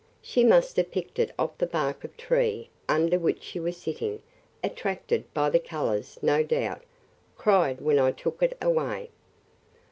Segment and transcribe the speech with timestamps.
[0.23, 4.23] She must have picked it off the bark of tree under which she was sitting.
[4.63, 6.81] Attracted by the colors, no doubt.
[7.37, 9.11] Cried when I took it away.'